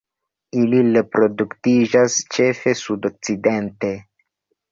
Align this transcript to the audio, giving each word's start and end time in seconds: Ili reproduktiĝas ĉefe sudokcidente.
Ili 0.59 0.77
reproduktiĝas 0.85 2.17
ĉefe 2.37 2.75
sudokcidente. 2.81 3.95